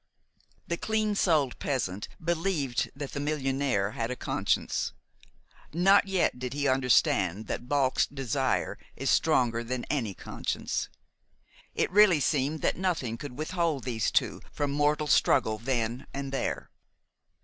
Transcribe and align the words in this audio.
The 0.65 0.77
clean 0.77 1.13
souled 1.13 1.59
peasant 1.59 2.07
believed 2.19 2.89
that 2.95 3.11
the 3.11 3.19
millionaire 3.19 3.91
had 3.91 4.09
a 4.09 4.15
conscience. 4.15 4.93
Not 5.73 6.07
yet 6.07 6.39
did 6.39 6.53
he 6.53 6.67
understand 6.67 7.45
that 7.45 7.69
balked 7.69 8.15
desire 8.15 8.79
is 8.95 9.11
stronger 9.11 9.63
than 9.63 9.85
any 9.91 10.15
conscience. 10.15 10.89
It 11.75 11.91
really 11.91 12.19
seemed 12.19 12.61
that 12.63 12.77
nothing 12.77 13.15
could 13.19 13.37
withhold 13.37 13.83
these 13.83 14.09
two 14.09 14.41
from 14.51 14.71
mortal 14.71 15.05
struggle 15.05 15.59
then 15.59 16.07
and 16.15 16.31
there. 16.31 16.71